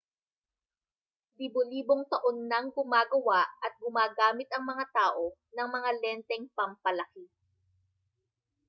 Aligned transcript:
libo-libong 1.37 2.01
taon 2.11 2.37
nang 2.49 2.67
gumagawa 2.75 3.41
at 3.65 3.73
gumagamit 3.83 4.47
ang 4.51 4.63
mga 4.71 4.85
tao 4.97 5.23
ng 5.55 5.67
mga 5.75 5.89
lenteng 6.01 6.45
pampalaki 6.57 7.25